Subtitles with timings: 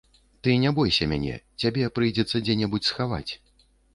[0.43, 3.31] Ты не бойся мяне, цябе прыйдзецца дзе-небудзь схаваць.